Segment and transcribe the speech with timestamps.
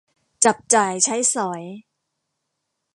[0.45, 1.63] จับจ่ายใช้สอย